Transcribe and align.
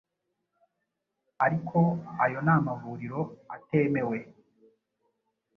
ariko 1.45 1.77
ayo 2.23 2.39
n’amavuriro 2.45 3.21
atemewe 3.55 4.17